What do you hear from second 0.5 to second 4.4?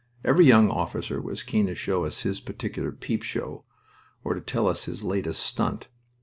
officer was keen to show us his particular "peep show" or